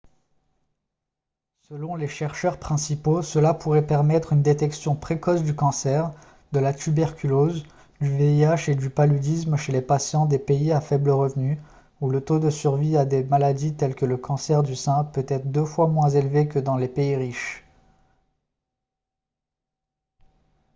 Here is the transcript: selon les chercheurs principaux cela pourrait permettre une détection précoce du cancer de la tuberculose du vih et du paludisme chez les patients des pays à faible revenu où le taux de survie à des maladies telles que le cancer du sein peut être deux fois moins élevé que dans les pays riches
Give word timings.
selon 1.69 1.95
les 1.95 2.07
chercheurs 2.07 2.57
principaux 2.57 3.21
cela 3.21 3.53
pourrait 3.53 3.85
permettre 3.85 4.33
une 4.33 4.41
détection 4.41 4.95
précoce 4.95 5.43
du 5.43 5.53
cancer 5.53 6.11
de 6.53 6.59
la 6.59 6.73
tuberculose 6.73 7.67
du 8.01 8.09
vih 8.17 8.41
et 8.41 8.73
du 8.75 8.89
paludisme 8.89 9.57
chez 9.57 9.71
les 9.71 9.83
patients 9.83 10.25
des 10.25 10.39
pays 10.39 10.71
à 10.71 10.81
faible 10.81 11.11
revenu 11.11 11.59
où 11.99 12.09
le 12.09 12.19
taux 12.25 12.39
de 12.39 12.49
survie 12.49 12.97
à 12.97 13.05
des 13.05 13.23
maladies 13.23 13.75
telles 13.75 13.93
que 13.93 14.07
le 14.07 14.17
cancer 14.17 14.63
du 14.63 14.75
sein 14.75 15.03
peut 15.03 15.23
être 15.27 15.51
deux 15.51 15.65
fois 15.65 15.85
moins 15.87 16.09
élevé 16.09 16.47
que 16.47 16.57
dans 16.57 16.77
les 16.77 16.89
pays 16.89 17.15
riches 17.15 17.63